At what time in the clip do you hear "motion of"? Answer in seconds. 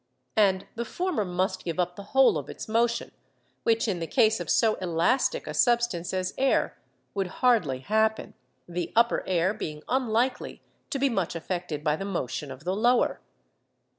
12.05-12.63